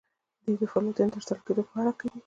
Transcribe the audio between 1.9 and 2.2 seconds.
دي.